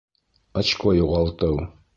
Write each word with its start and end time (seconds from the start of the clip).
Очко 0.61 0.95
юғалтыу 1.01 1.63